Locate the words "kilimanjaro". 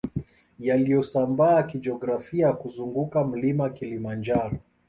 3.69-4.57